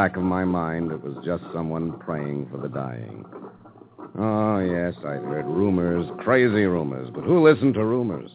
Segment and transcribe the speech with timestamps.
[0.00, 3.22] Back of my mind, it was just someone praying for the dying.
[4.18, 8.30] Oh, yes, I'd heard rumors, crazy rumors, but who listened to rumors?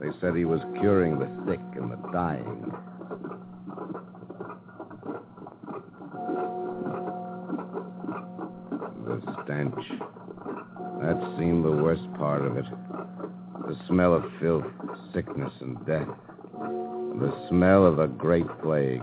[0.00, 2.72] They said he was curing the sick and the dying.
[9.04, 9.74] The stench.
[11.02, 12.64] That seemed the worst part of it.
[13.68, 14.64] The smell of filth,
[15.12, 16.08] sickness, and death.
[16.54, 19.02] The smell of the Great Plague.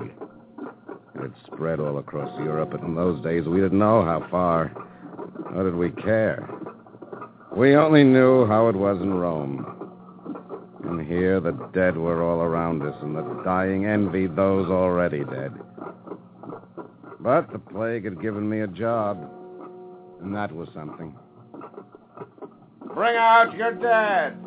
[1.24, 4.72] It spread all across Europe, and in those days we didn't know how far.
[5.52, 6.50] Nor did we care.
[7.56, 9.66] We only knew how it was in Rome.
[10.84, 15.54] And here the dead were all around us, and the dying envied those already dead.
[17.20, 19.18] But the plague had given me a job,
[20.22, 21.16] and that was something.
[22.94, 24.42] Bring out your dead!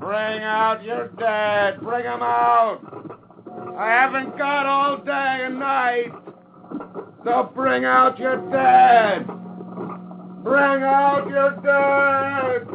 [0.00, 1.80] Bring out your dead!
[1.80, 2.93] Bring 'em out!
[3.76, 6.12] I haven't got all day and night!
[7.24, 9.26] So bring out your dead!
[10.44, 12.68] Bring out your dead!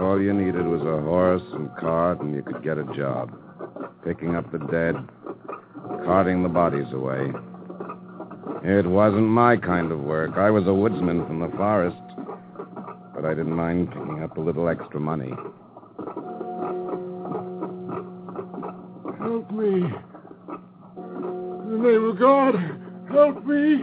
[0.00, 3.36] All you needed was a horse and cart, and you could get a job.
[4.04, 4.96] Picking up the dead,
[6.04, 7.32] carting the bodies away.
[8.62, 10.38] It wasn't my kind of work.
[10.38, 11.96] I was a woodsman from the forest.
[13.24, 15.32] But I didn't mind picking up a little extra money.
[19.18, 19.86] Help me.
[20.98, 22.54] In the name of God,
[23.10, 23.82] help me.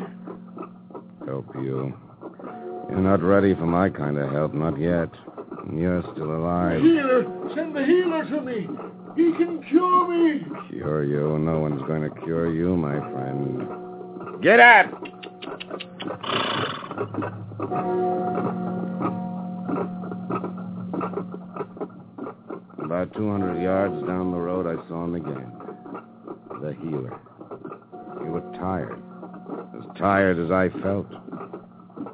[1.25, 1.91] Help you.
[2.91, 5.09] You're not ready for my kind of help, not yet.
[5.73, 6.79] You're still alive.
[6.79, 7.25] Healer,
[7.55, 8.67] send the healer to me.
[9.15, 10.45] He can cure me.
[10.69, 11.39] Cure you?
[11.39, 14.43] No one's going to cure you, my friend.
[14.43, 14.93] Get at!
[22.91, 25.49] About 200 yards down the road, I saw him again.
[26.61, 27.17] The healer.
[28.21, 29.01] He was tired.
[29.79, 31.07] As tired as I felt.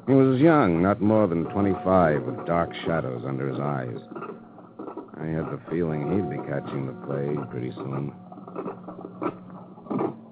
[0.05, 3.97] He was young, not more than 25, with dark shadows under his eyes.
[5.19, 8.13] I had the feeling he'd be catching the plague pretty soon.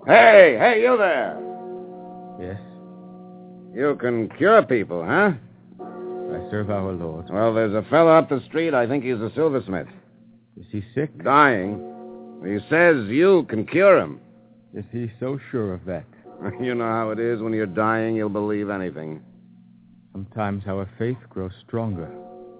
[0.06, 1.42] Hey, hey, you there.
[2.40, 2.62] Yes?
[3.74, 5.32] You can cure people, huh?
[5.82, 7.32] I serve our Lord.
[7.32, 8.76] Well, there's a fellow up the street.
[8.76, 9.88] I think he's a silversmith.
[10.60, 11.24] Is he sick?
[11.24, 11.80] Dying.
[12.46, 14.20] He says you can cure him.
[14.74, 16.06] Is he so sure of that?
[16.62, 19.22] You know how it is when you're dying, you'll believe anything.
[20.12, 22.08] Sometimes our faith grows stronger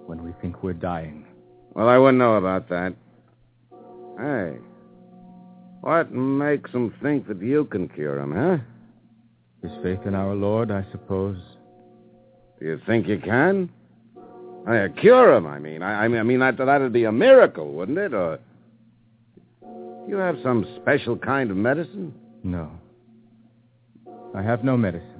[0.06, 1.26] when we think we're dying.
[1.74, 2.94] Well, I wouldn't know about that.
[4.18, 4.56] Hey,
[5.82, 8.58] what makes him think that you can cure him, huh?
[9.62, 11.38] His faith in our Lord, I suppose.
[12.58, 13.68] Do you think you can?
[14.66, 15.82] Uh, I cure him, I mean.
[15.82, 18.12] I, I mean, I mean that that'd be a miracle, wouldn't it?
[18.14, 18.38] Or
[20.08, 22.14] you have some special kind of medicine?
[22.42, 22.70] No.
[24.34, 25.10] I have no medicine.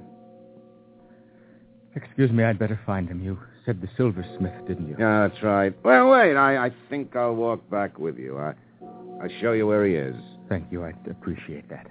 [1.95, 3.23] Excuse me, I'd better find him.
[3.23, 4.95] You said the silversmith, didn't you?
[4.99, 5.73] Yeah, that's right.
[5.83, 6.35] Well, wait.
[6.35, 8.37] I, I think I'll walk back with you.
[8.37, 8.53] I,
[9.21, 10.15] I'll show you where he is.
[10.47, 10.85] Thank you.
[10.85, 11.87] I'd appreciate that.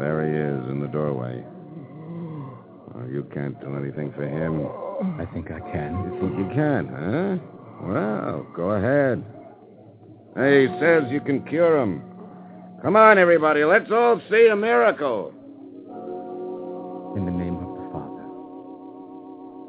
[0.00, 1.44] There he is in the doorway.
[2.94, 4.66] Oh, you can't do anything for him.
[5.20, 5.92] I think I can.
[5.92, 7.36] You think you can, huh?
[7.82, 9.22] Well, go ahead.
[10.34, 12.02] Hey, he says you can cure him.
[12.82, 13.62] Come on, everybody.
[13.62, 15.34] Let's all see a miracle.
[17.16, 18.24] In the name of the Father,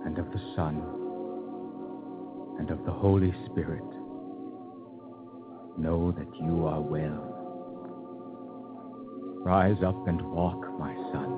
[0.05, 0.81] and of the Son,
[2.57, 3.83] and of the Holy Spirit,
[5.77, 7.30] know that you are well.
[9.43, 11.31] Rise up and walk, my son.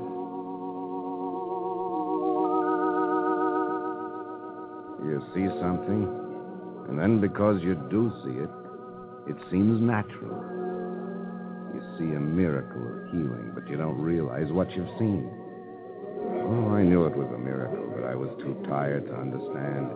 [5.08, 6.04] You see something,
[6.90, 8.50] and then because you do see it,
[9.30, 10.36] it seems natural.
[11.74, 15.32] You see a miracle of healing, but you don't realize what you've seen.
[16.44, 19.88] Oh, I knew it was a miracle, but I was too tired to understand.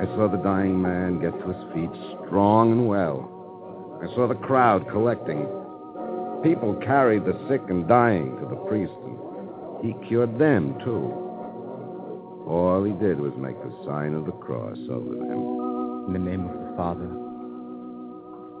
[0.00, 1.90] I saw the dying man get to his feet
[2.26, 3.30] strong and well.
[4.02, 5.46] I saw the crowd collecting.
[6.44, 9.16] People carried the sick and dying to the priest, and
[9.82, 11.10] he cured them, too.
[12.46, 16.04] All he did was make the sign of the cross over them.
[16.06, 17.08] In the name of the Father,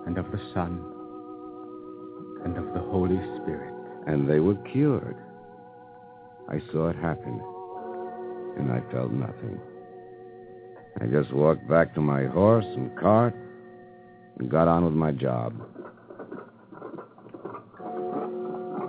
[0.06, 0.80] and of the Son,
[2.46, 3.74] and of the Holy Spirit.
[4.06, 5.18] And they were cured.
[6.48, 7.38] I saw it happen,
[8.56, 9.60] and I felt nothing.
[11.02, 13.34] I just walked back to my horse and cart
[14.38, 15.52] and got on with my job.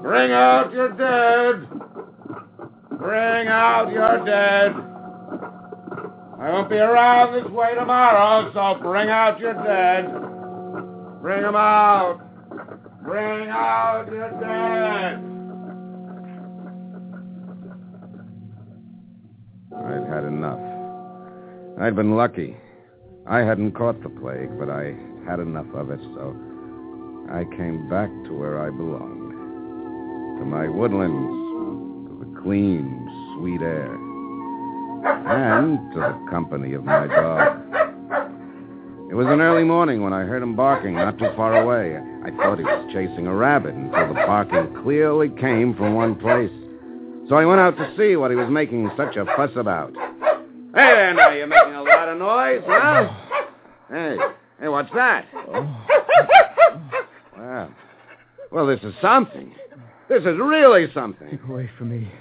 [0.06, 1.68] Bring out your dead!
[3.00, 4.72] Bring out your dead!
[6.40, 10.06] I won't be around this way tomorrow, so bring out your dead.
[11.24, 12.22] Bring them out.
[13.04, 15.24] Bring out your dead.
[19.76, 20.60] I'd had enough.
[21.82, 22.56] I'd been lucky.
[23.26, 24.96] I hadn't caught the plague, but I
[25.28, 26.38] had enough of it, so
[27.32, 29.25] I came back to where I belonged.
[30.46, 31.34] To my woodlands,
[32.08, 32.86] to the clean,
[33.36, 33.96] sweet air,
[35.26, 37.64] and to the company of my dog.
[39.10, 41.98] It was an early morning when I heard him barking not too far away.
[42.24, 46.52] I thought he was chasing a rabbit until the barking clearly came from one place.
[47.28, 49.96] So I went out to see what he was making such a fuss about.
[49.96, 53.10] Hey there now, you're making a lot of noise, huh?
[53.90, 54.18] Hey,
[54.60, 55.26] hey, what's that?
[55.34, 55.68] Oh.
[57.36, 57.72] Well,
[58.52, 59.52] well, this is something.
[60.08, 61.30] This is really something.
[61.30, 62.12] Keep away from me.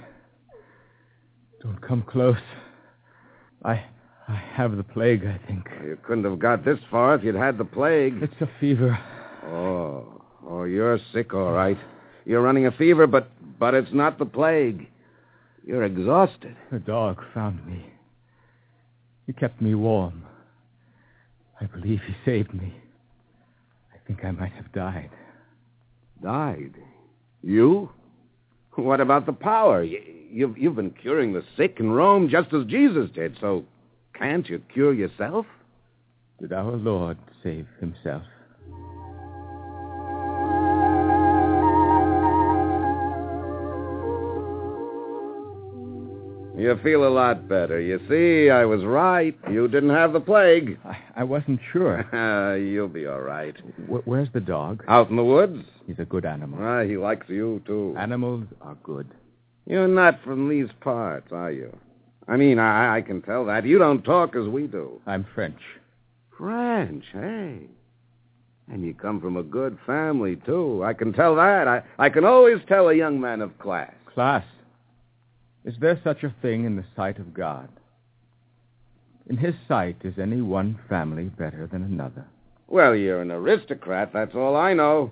[1.61, 2.37] Don't come close.
[3.63, 3.83] I
[4.27, 5.67] I have the plague, I think.
[5.83, 8.21] You couldn't have got this far if you'd had the plague.
[8.21, 8.97] It's a fever.
[9.45, 11.77] Oh, oh, you're sick, all right.
[12.25, 14.87] You're running a fever, but but it's not the plague.
[15.65, 16.55] You're exhausted.
[16.71, 17.85] The dog found me.
[19.27, 20.25] He kept me warm.
[21.59, 22.73] I believe he saved me.
[23.93, 25.09] I think I might have died.
[26.21, 26.75] Died?
[27.45, 27.91] You?
[28.73, 29.83] What about the power?
[29.83, 33.63] You, you've, you've been curing the sick in Rome just as Jesus did, so
[34.15, 35.45] can't you cure yourself?
[36.41, 38.23] Did our Lord save himself?
[46.57, 47.81] You feel a lot better.
[47.81, 49.37] You see, I was right.
[49.51, 50.79] You didn't have the plague.
[50.85, 52.05] I, I wasn't sure.
[52.57, 53.55] You'll be all right.
[53.89, 54.83] Wh- where's the dog?
[54.87, 55.65] Out in the woods?
[55.85, 56.59] He's a good animal.
[56.61, 57.93] Ah, he likes you, too.
[57.97, 59.07] Animals are good.
[59.65, 61.75] You're not from these parts, are you?
[62.27, 63.65] I mean, I, I can tell that.
[63.65, 65.01] You don't talk as we do.
[65.05, 65.59] I'm French.
[66.37, 67.59] French, hey.
[68.71, 70.83] And you come from a good family, too.
[70.83, 71.67] I can tell that.
[71.67, 73.93] I, I can always tell a young man of class.
[74.13, 74.45] Class.
[75.65, 77.69] Is there such a thing in the sight of God?
[79.27, 82.25] In his sight, is any one family better than another?
[82.67, 85.11] Well, you're an aristocrat, that's all I know.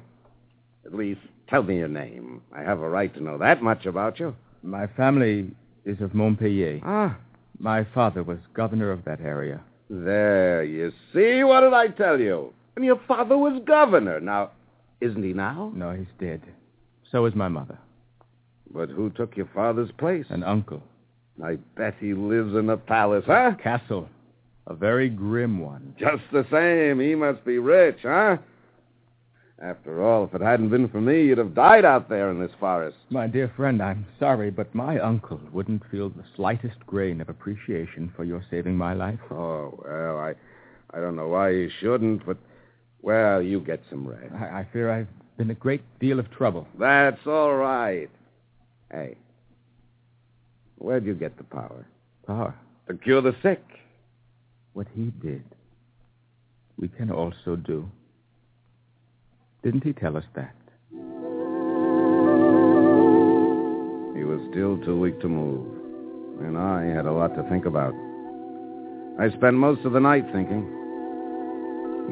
[0.86, 2.42] At least, Tell me your name.
[2.56, 4.34] I have a right to know that much about you.
[4.64, 5.52] My family
[5.86, 6.80] is of Montpellier.
[6.84, 7.18] Ah,
[7.60, 9.60] My father was governor of that area.
[9.90, 11.44] there, you see?
[11.44, 12.54] What did I tell you?
[12.76, 14.20] And your father was governor.
[14.20, 14.52] Now,
[15.02, 15.72] isn't he now?
[15.76, 16.42] No, he's dead.
[17.12, 17.78] So is my mother.
[18.74, 20.26] But who took your father's place?
[20.30, 20.82] An uncle.
[21.44, 23.52] I bet he lives in a palace, huh?
[23.62, 24.10] Castle.
[24.68, 25.96] A very grim one.
[26.00, 28.38] Just the same, he must be rich, huh?
[29.62, 32.52] After all, if it hadn't been for me, you'd have died out there in this
[32.60, 32.98] forest.
[33.10, 38.12] My dear friend, I'm sorry, but my uncle wouldn't feel the slightest grain of appreciation
[38.16, 39.20] for your saving my life.
[39.32, 40.34] Oh, well, I
[40.96, 42.38] I don't know why he shouldn't, but
[43.02, 44.34] well, you get some rest.
[44.34, 46.68] I, I fear I've been a great deal of trouble.
[46.78, 48.10] That's all right.
[48.94, 49.18] Hey.
[50.78, 51.86] Where'd you get the power?
[52.28, 52.54] Power.
[52.88, 53.64] To cure the sick.
[54.74, 55.44] What he did,
[56.78, 57.90] we can also do.
[59.64, 60.56] Didn't he tell us that?
[60.92, 60.98] He
[64.24, 65.68] was still too weak to move.
[66.44, 67.94] And I had a lot to think about.
[69.20, 70.68] I spent most of the night thinking.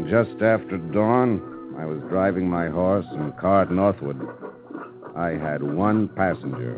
[0.10, 1.42] Just after dawn,
[1.78, 4.20] I was driving my horse and cart northward.
[5.16, 6.78] I had one passenger.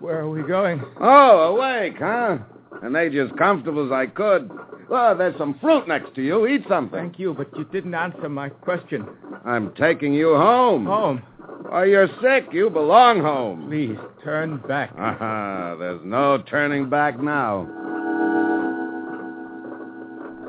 [0.00, 0.82] Where are we going?
[1.00, 2.38] Oh, awake, huh?
[2.82, 4.50] I made you as comfortable as I could.
[4.88, 6.46] Well, there's some fruit next to you.
[6.46, 6.98] Eat something.
[6.98, 9.06] Thank you, but you didn't answer my question.
[9.44, 10.86] I'm taking you home.
[10.86, 11.22] Home.
[11.70, 12.46] Oh, you're sick.
[12.52, 13.66] You belong home.
[13.68, 14.92] Please, turn back.
[14.96, 17.66] Ah, there's no turning back now.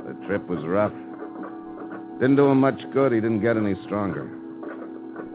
[0.07, 0.93] The trip was rough.
[2.21, 3.11] Didn't do him much good.
[3.11, 4.38] He didn't get any stronger.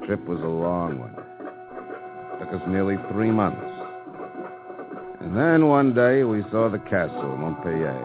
[0.04, 1.14] The trip was a long one.
[1.16, 3.64] It Took us nearly three months.
[5.22, 7.96] And then one day we saw the castle, Montpellier.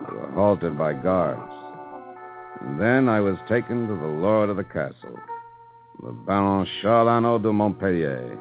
[0.00, 1.52] We were halted by guards.
[2.60, 5.16] And then I was taken to the lord of the castle,
[6.02, 8.36] the Baron Charlano de Montpellier.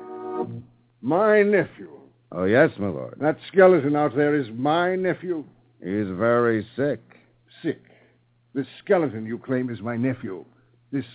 [1.04, 1.92] My nephew.
[2.32, 3.18] Oh, yes, my lord.
[3.22, 5.44] That skeleton out there is my nephew.
[5.84, 7.00] He's very sick.
[7.62, 7.84] Sick.
[8.56, 10.46] This skeleton you claim is my nephew.
[10.92, 11.06] This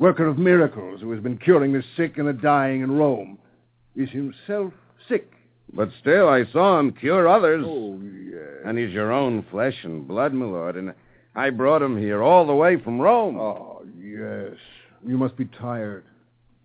[0.00, 3.38] worker of miracles who has been curing the sick and the dying in Rome
[3.94, 4.72] is himself
[5.08, 5.30] sick.
[5.72, 7.64] But still, I saw him cure others.
[7.64, 8.64] Oh, yes.
[8.64, 10.74] And he's your own flesh and blood, my lord.
[10.74, 10.92] And
[11.36, 13.38] I brought him here all the way from Rome.
[13.38, 14.56] Oh, yes.
[15.06, 16.04] You must be tired.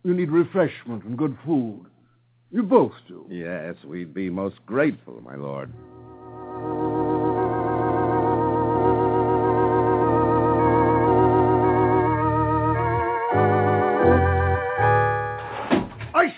[0.04, 1.86] You need refreshment and good food.
[2.52, 3.26] You both do.
[3.30, 5.72] Yes, we'd be most grateful, my lord.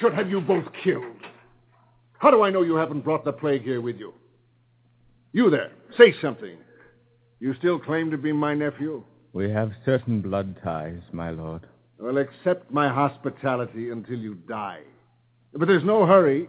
[0.07, 1.03] Should have you both killed.
[2.19, 4.13] How do I know you haven't brought the plague here with you?
[5.33, 6.57] You there, say something.
[7.41, 9.03] You still claim to be my nephew?
[9.33, 11.67] We have certain blood ties, my lord.
[11.99, 14.79] Well, accept my hospitality until you die.
[15.53, 16.47] But there's no hurry.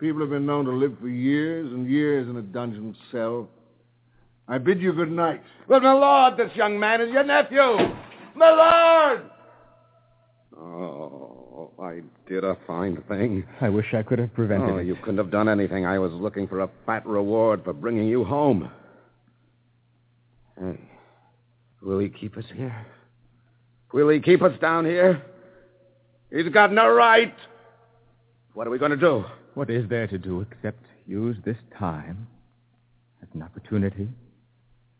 [0.00, 3.48] People have been known to live for years and years in a dungeon cell.
[4.48, 5.42] I bid you good night.
[5.68, 7.76] But, my lord, this young man is your nephew.
[8.34, 9.22] My lord!
[10.56, 11.37] Oh.
[11.58, 13.44] Oh, I did a fine thing.
[13.60, 14.86] I wish I could have prevented Oh, it.
[14.86, 15.84] you couldn't have done anything.
[15.84, 18.70] I was looking for a fat reward for bringing you home.
[20.56, 20.78] Hey,
[21.82, 22.86] will he keep us here?
[23.92, 25.20] Will he keep us down here?
[26.30, 27.34] He's got no right.
[28.54, 29.24] What are we going to do?
[29.54, 32.28] What is there to do except use this time
[33.20, 34.08] as an opportunity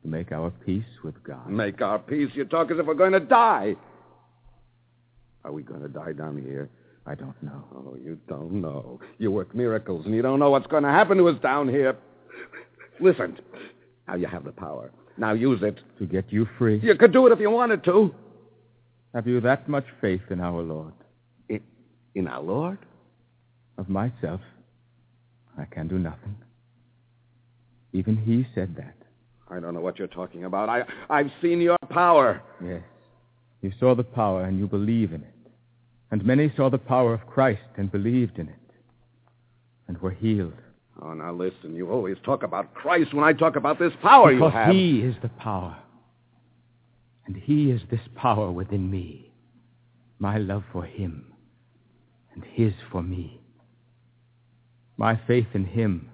[0.03, 1.49] to make our peace with God?
[1.49, 2.31] Make our peace.
[2.35, 3.77] You talk as if we're going to die.
[5.49, 6.69] Are we going to die down here?
[7.07, 7.65] I don't know.
[7.75, 9.01] Oh, you don't know.
[9.17, 11.97] You work miracles, and you don't know what's going to happen to us down here.
[13.01, 13.39] Listen,
[14.07, 14.91] now you have the power.
[15.17, 15.79] Now use it.
[16.01, 16.81] To get you free?
[16.83, 18.15] You could do it if you wanted to.
[19.15, 20.93] Have you that much faith in our Lord?
[21.49, 21.63] In,
[22.15, 22.77] in our Lord?
[23.79, 24.43] Of myself,
[25.57, 26.37] I can do nothing.
[27.95, 28.97] Even he said that.
[29.51, 30.69] I don't know what you're talking about.
[30.69, 32.43] I, I've seen your power.
[32.63, 32.83] Yes.
[33.63, 35.35] You saw the power and you believe in it.
[36.11, 38.55] And many saw the power of Christ and believed in it.
[39.87, 40.55] And were healed.
[41.03, 41.75] Oh, now listen.
[41.75, 44.75] You always talk about Christ when I talk about this power because you have.
[44.75, 45.77] he is the power.
[47.27, 49.31] And he is this power within me.
[50.19, 51.27] My love for him.
[52.35, 53.41] And his for me.
[54.97, 56.11] My faith in him.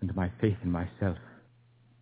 [0.00, 1.18] And my faith in myself.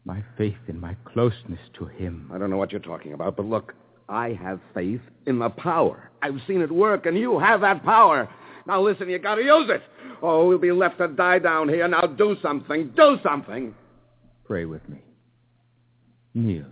[0.04, 2.30] My faith in my closeness to him.
[2.34, 3.74] I don't know what you're talking about, but look,
[4.08, 6.10] I have faith in the power.
[6.22, 8.28] I've seen it work, and you have that power.
[8.66, 9.82] Now listen, you gotta use it.
[10.22, 11.86] Oh, we'll be left to die down here.
[11.88, 12.92] Now do something.
[12.96, 13.74] Do something.
[14.44, 14.98] Pray with me.
[16.34, 16.66] Kneel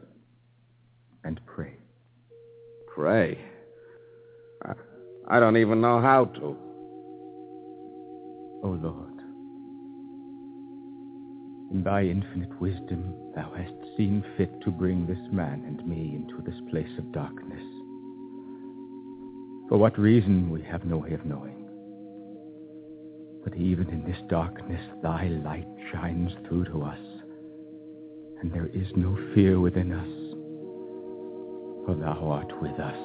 [1.24, 1.74] and pray.
[2.94, 3.38] Pray.
[4.64, 4.72] I,
[5.28, 6.56] I don't even know how to.
[8.64, 9.11] Oh, Lord,
[11.72, 16.42] in thy infinite wisdom, thou hast seen fit to bring this man and me into
[16.42, 17.62] this place of darkness.
[19.68, 21.66] For what reason we have no way of knowing.
[23.42, 26.98] But even in this darkness, thy light shines through to us,
[28.40, 30.08] and there is no fear within us,
[31.86, 32.96] for thou art with us.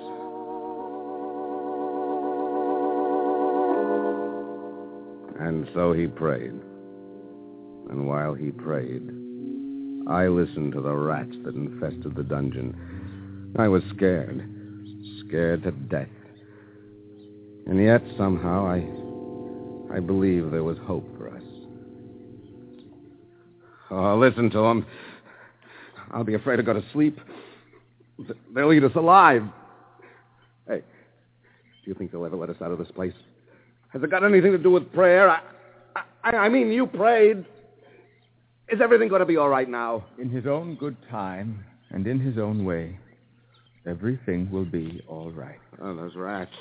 [5.40, 6.54] And so he prayed.
[7.90, 9.08] And while he prayed,
[10.10, 13.54] I listened to the rats that infested the dungeon.
[13.58, 14.48] I was scared,
[15.28, 16.08] scared to death.
[17.66, 21.44] And yet, somehow, I, I believe there was hope for us.
[23.90, 24.86] Oh, listen to them.
[26.12, 27.20] I'll be afraid to go to sleep.
[28.54, 29.44] They'll eat us alive.
[30.68, 30.84] Hey, do
[31.86, 33.14] you think they'll ever let us out of this place?
[33.90, 35.30] Has it got anything to do with prayer?
[35.30, 35.42] I,
[36.24, 37.46] I, I mean, you prayed.
[38.70, 40.04] Is everything going to be all right now?
[40.20, 43.00] In his own good time and in his own way,
[43.86, 45.60] everything will be all right.
[45.82, 46.52] Oh, those rats.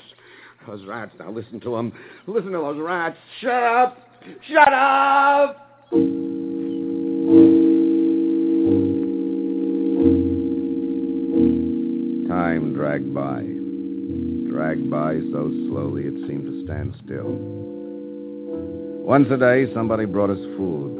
[0.65, 1.11] Those rats.
[1.19, 1.91] Now listen to them.
[2.25, 3.17] Listen to those rats.
[3.41, 3.97] Shut up!
[4.47, 5.69] Shut up!
[12.29, 13.41] Time dragged by.
[14.49, 17.35] Dragged by so slowly it seemed to stand still.
[19.05, 20.96] Once a day, somebody brought us food.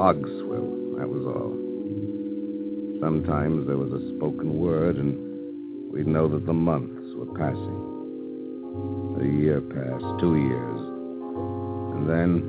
[0.00, 1.52] Hog swill, that was all.
[3.04, 5.12] Sometimes there was a spoken word, and
[5.92, 9.20] we'd know that the months were passing.
[9.20, 10.80] A year passed, two years.
[11.92, 12.48] And then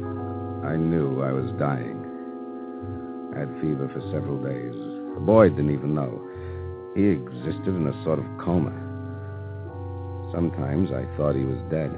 [0.64, 2.00] I knew I was dying.
[3.36, 4.72] I had fever for several days.
[5.16, 6.24] The boy didn't even know.
[6.96, 8.72] He existed in a sort of coma.
[10.32, 11.92] Sometimes I thought he was dead.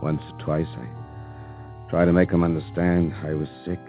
[0.00, 3.82] Once or twice I tried to make him understand I was sick.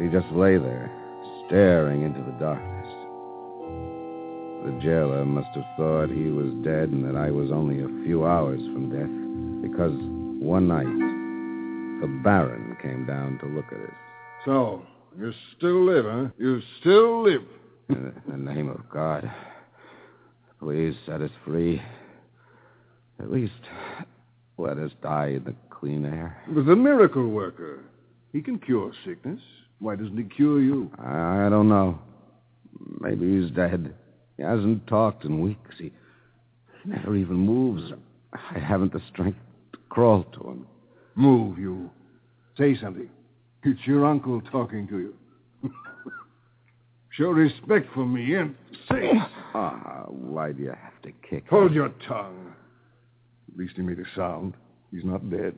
[0.00, 0.90] He just lay there,
[1.46, 2.70] staring into the darkness.
[4.66, 8.26] The jailer must have thought he was dead and that I was only a few
[8.26, 9.10] hours from death,
[9.62, 9.94] because
[10.42, 10.86] one night
[12.00, 13.94] the Baron came down to look at us.
[14.44, 14.82] So,
[15.18, 16.28] you still live, huh?
[16.38, 17.42] You still live.
[17.88, 19.30] In the name of God,
[20.58, 21.80] please set us free.
[23.20, 23.52] At least
[24.58, 26.36] let us die in the clean air.
[26.48, 27.80] But the miracle worker,
[28.32, 29.40] he can cure sickness.
[29.84, 30.90] Why doesn't he cure you?
[30.98, 31.98] I, don't know.
[33.00, 33.94] Maybe he's dead.
[34.38, 35.74] He hasn't talked in weeks.
[35.76, 35.92] He,
[36.86, 37.92] never even moves.
[38.32, 39.36] I haven't the strength
[39.74, 40.66] to crawl to him.
[41.16, 41.90] Move, you.
[42.56, 43.10] Say something.
[43.62, 45.14] It's your uncle talking to you.
[47.10, 48.54] Show respect for me and
[48.90, 49.10] say.
[49.52, 51.44] Ah, why do you have to kick?
[51.50, 52.54] Hold your tongue.
[53.52, 54.54] At least he made a sound.
[54.90, 55.54] He's not dead.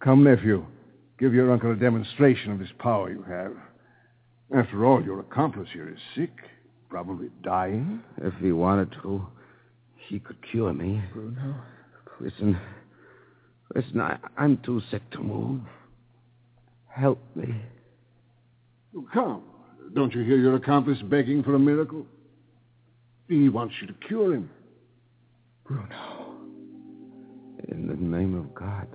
[0.00, 0.66] Come, nephew.
[1.22, 3.52] Give your uncle a demonstration of this power you have.
[4.52, 6.32] After all, your accomplice here is sick,
[6.90, 8.02] probably dying.
[8.20, 9.24] If he wanted to,
[10.08, 11.00] he could cure me.
[11.12, 11.54] Bruno?
[12.20, 12.58] Listen.
[13.72, 15.60] Listen, I, I'm too sick to move.
[16.88, 17.54] Help me.
[19.14, 19.44] Come.
[19.94, 22.04] Don't you hear your accomplice begging for a miracle?
[23.28, 24.50] He wants you to cure him.
[25.64, 26.34] Bruno.
[27.68, 28.88] In the name of God,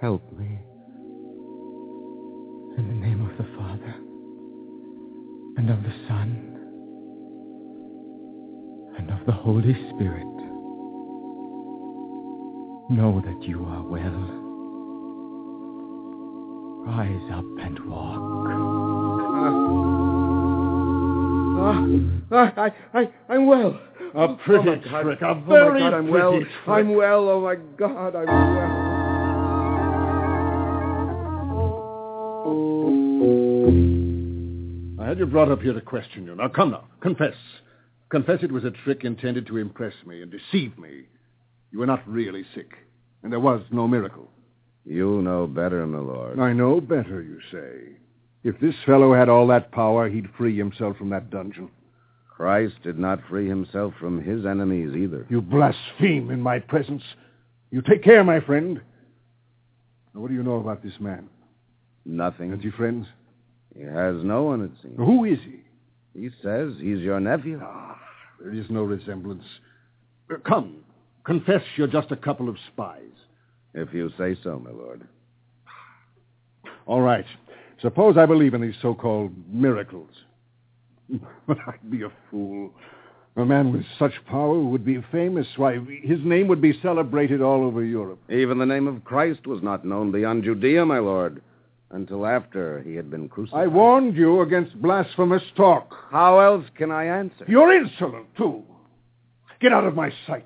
[0.00, 0.58] help me.
[2.76, 3.94] In the name of the Father
[5.56, 6.52] and of the Son
[8.98, 10.26] and of the Holy Spirit,
[12.90, 14.42] know that you are well.
[16.86, 18.22] Rise up and walk.
[22.30, 23.80] Ah, I, I, I'm well.
[24.14, 25.22] A pretty oh trick.
[25.22, 26.30] A oh very my God, I'm well.
[26.32, 26.68] pretty trick.
[26.68, 27.28] I'm well.
[27.28, 28.75] Oh my God, I'm well.
[35.16, 36.34] I had you brought up here to question you.
[36.34, 36.88] Now, come now.
[37.00, 37.32] Confess.
[38.10, 41.04] Confess it was a trick intended to impress me and deceive me.
[41.72, 42.70] You were not really sick,
[43.22, 44.30] and there was no miracle.
[44.84, 46.38] You know better, my lord.
[46.38, 47.96] I know better, you say.
[48.44, 51.70] If this fellow had all that power, he'd free himself from that dungeon.
[52.28, 55.24] Christ did not free himself from his enemies either.
[55.30, 57.02] You blaspheme in my presence.
[57.70, 58.82] You take care, my friend.
[60.14, 61.30] Now, what do you know about this man?
[62.04, 62.50] Nothing.
[62.50, 63.06] Has he friends?
[63.76, 64.96] He has no one, it seems.
[64.96, 65.60] Who is he?
[66.18, 67.60] He says he's your nephew.
[67.62, 67.98] Ah,
[68.40, 69.44] there is no resemblance.
[70.32, 70.78] Uh, come,
[71.24, 73.02] confess you're just a couple of spies.
[73.74, 75.06] If you say so, my lord.
[76.86, 77.26] All right.
[77.82, 80.10] Suppose I believe in these so-called miracles.
[81.46, 82.72] But I'd be a fool.
[83.36, 85.46] A man with such power would be famous.
[85.56, 88.18] Why, his name would be celebrated all over Europe.
[88.30, 91.42] Even the name of Christ was not known beyond Judea, my lord,
[91.90, 93.64] until after he had been crucified.
[93.64, 95.94] I warned you against blasphemous talk.
[96.10, 97.44] How else can I answer?
[97.48, 98.62] You're insolent, too.
[99.60, 100.44] Get out of my sight.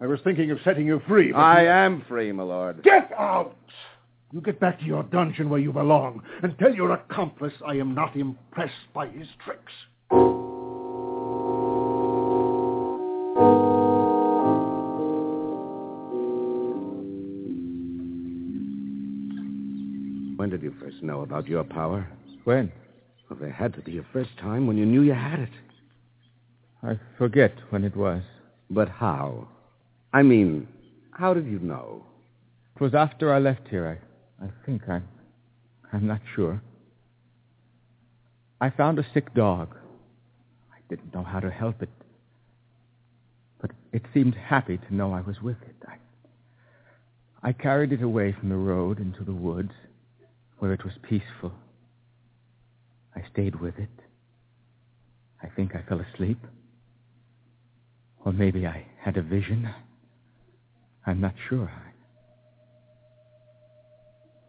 [0.00, 1.32] I was thinking of setting you free.
[1.32, 2.82] but I you- am free, my lord.
[2.82, 3.56] Get out!
[4.32, 7.94] You get back to your dungeon where you belong and tell your accomplice I am
[7.94, 9.72] not impressed by his tricks.
[20.56, 22.08] Did you first know about your power?
[22.44, 22.72] When?
[23.28, 25.50] Well, there had to be a first time when you knew you had it.
[26.82, 28.22] I forget when it was.
[28.70, 29.48] But how?
[30.14, 30.66] I mean,
[31.10, 32.06] how did you know?
[32.74, 34.00] It was after I left here.
[34.40, 35.06] I, I think I'm.
[35.92, 36.62] I'm not sure.
[38.58, 39.76] I found a sick dog.
[40.72, 41.90] I didn't know how to help it.
[43.60, 45.76] But it seemed happy to know I was with it.
[45.86, 45.96] I,
[47.46, 49.72] I carried it away from the road into the woods,
[50.58, 51.52] where it was peaceful.
[53.14, 53.88] I stayed with it.
[55.42, 56.38] I think I fell asleep.
[58.24, 59.68] Or maybe I had a vision.
[61.06, 61.70] I'm not sure.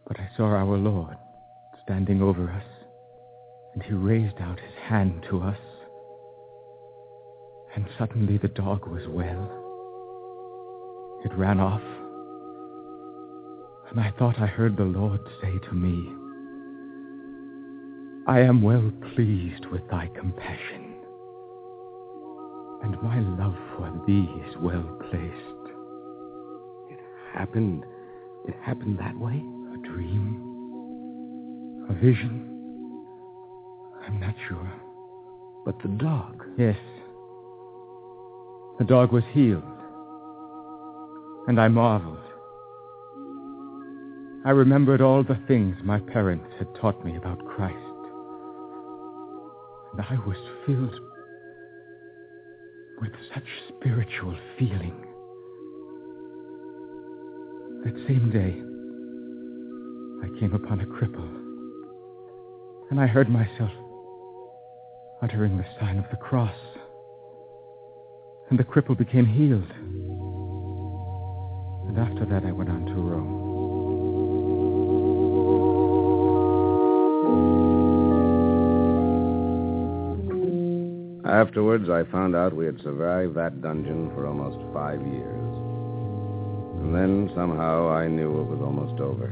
[0.06, 1.16] But I saw our Lord
[1.84, 2.64] standing over us,
[3.74, 5.58] and he raised out his hand to us.
[7.76, 9.54] And suddenly the dog was well.
[11.24, 11.82] It ran off.
[13.90, 16.12] And I thought I heard the Lord say to me,
[18.26, 20.94] I am well pleased with thy compassion,
[22.82, 25.72] and my love for thee is well placed.
[26.90, 27.00] It
[27.32, 27.84] happened.
[28.46, 29.42] It happened that way?
[29.74, 30.44] A dream?
[31.88, 33.04] A vision?
[34.06, 34.72] I'm not sure.
[35.64, 36.44] But the dog.
[36.58, 36.76] Yes.
[38.78, 39.62] The dog was healed.
[41.48, 42.27] And I marveled.
[44.44, 47.74] I remembered all the things my parents had taught me about Christ.
[49.92, 50.94] And I was filled
[53.00, 54.94] with such spiritual feeling.
[57.84, 58.54] That same day,
[60.24, 61.28] I came upon a cripple.
[62.90, 63.72] And I heard myself
[65.20, 66.54] uttering the sign of the cross.
[68.50, 69.70] And the cripple became healed.
[71.88, 73.37] And after that, I went on to Rome.
[81.28, 85.52] Afterwards, I found out we had survived that dungeon for almost five years.
[86.80, 89.28] And then, somehow, I knew it was almost over.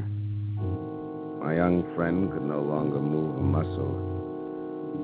[1.42, 3.96] My young friend could no longer move a muscle,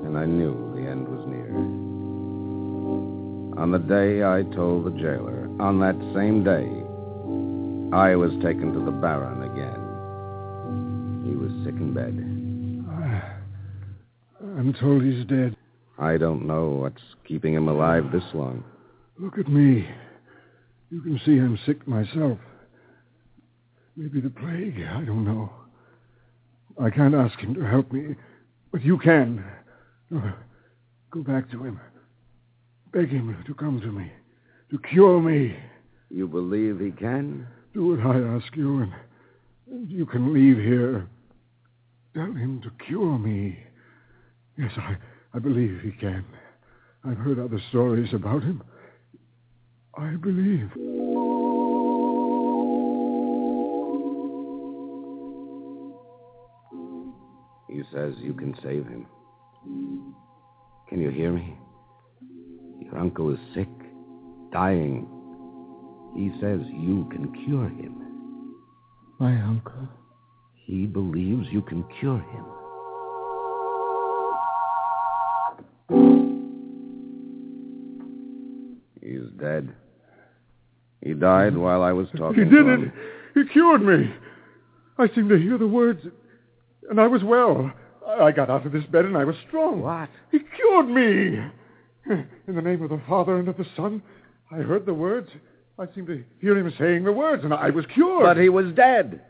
[0.05, 1.49] and I knew the end was near.
[3.59, 6.69] On the day I told the jailer, on that same day,
[7.95, 9.81] I was taken to the Baron again.
[11.25, 12.13] He was sick in bed.
[14.59, 15.55] I'm told he's dead.
[15.97, 18.63] I don't know what's keeping him alive this long.
[19.19, 19.87] Look at me.
[20.89, 22.39] You can see I'm sick myself.
[23.95, 24.81] Maybe the plague.
[24.89, 25.51] I don't know.
[26.81, 28.15] I can't ask him to help me,
[28.71, 29.43] but you can.
[30.09, 31.79] Go back to him.
[32.91, 34.11] Beg him to come to me,
[34.71, 35.55] to cure me.
[36.09, 37.47] You believe he can?
[37.73, 38.93] Do what I ask you, and,
[39.71, 41.07] and you can leave here.
[42.15, 43.57] Tell him to cure me.
[44.57, 44.97] Yes, I,
[45.33, 46.23] I believe he can.
[47.03, 48.63] I've heard other stories about him.
[49.97, 50.69] I believe.
[57.67, 59.07] He says you can save him.
[60.87, 61.57] Can you hear me?
[62.81, 63.69] Your uncle is sick,
[64.51, 65.07] dying.
[66.15, 67.95] He says you can cure him.
[69.19, 69.87] My uncle?
[70.65, 72.45] He believes you can cure him.
[79.37, 79.73] Dead.
[81.01, 82.93] He died while I was talking He to did it.
[83.33, 84.13] He cured me.
[84.97, 86.05] I seemed to hear the words,
[86.89, 87.71] and I was well.
[88.19, 89.81] I got out of this bed and I was strong.
[89.81, 90.09] What?
[90.31, 91.39] He cured me.
[92.09, 94.01] In the name of the Father and of the Son,
[94.51, 95.29] I heard the words.
[95.79, 98.23] I seemed to hear him saying the words, and I was cured.
[98.23, 99.21] But he was dead.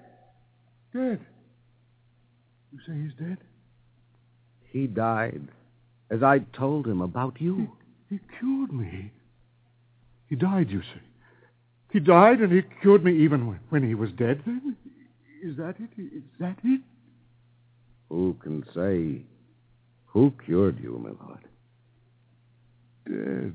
[0.94, 1.20] Dead.
[2.72, 3.38] You say he's dead?
[4.72, 5.48] He died
[6.10, 7.72] as I told him about you.
[8.10, 9.12] He cured me.
[10.34, 11.02] He died, you see.
[11.92, 14.76] He died and he cured me even when, he was dead, then?
[15.44, 15.92] Is that it?
[15.96, 16.82] Is that it?
[18.10, 19.22] Who can say
[20.08, 21.46] who cured you, my lord?
[23.08, 23.54] dead.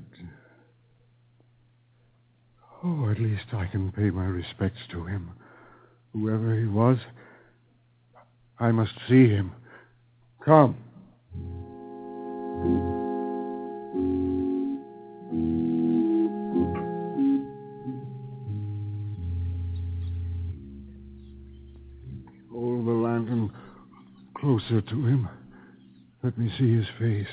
[2.81, 5.31] Oh, at least I can pay my respects to him.
[6.13, 6.97] Whoever he was,
[8.57, 9.51] I must see him.
[10.45, 10.77] Come.
[24.59, 25.29] Closer to him.
[26.23, 27.27] Let me see his face.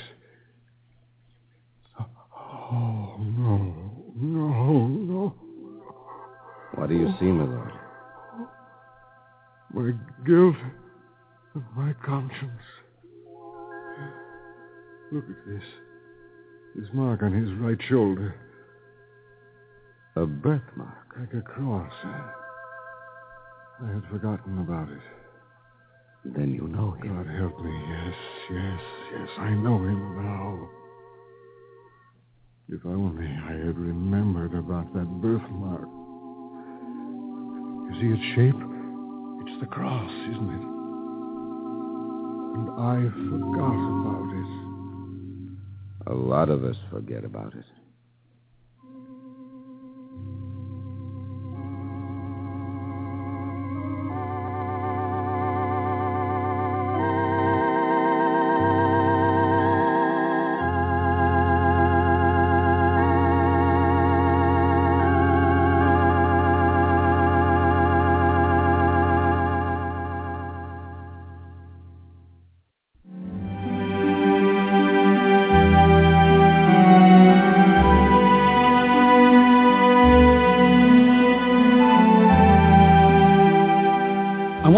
[1.99, 3.75] Oh, no,
[4.17, 5.35] no, no.
[6.75, 7.73] What do you see, my lord?
[9.73, 9.93] My
[10.27, 10.57] guilt
[11.55, 12.51] and my conscience.
[15.13, 15.63] Look at this.
[16.75, 18.35] This mark on his right shoulder.
[20.17, 21.17] A birthmark.
[21.19, 21.93] Like a cross.
[22.05, 25.01] I had forgotten about it.
[26.35, 27.17] Then you know him.
[27.17, 27.71] God help me.
[27.71, 28.15] Yes,
[28.51, 28.81] yes,
[29.13, 29.29] yes.
[29.39, 30.69] I know him now.
[32.69, 35.89] If only I had remembered about that birthmark.
[37.87, 38.61] You see its shape?
[39.47, 40.67] It's the cross, isn't it?
[42.59, 44.51] And I forgot about it.
[46.09, 47.65] A lot of us forget about it.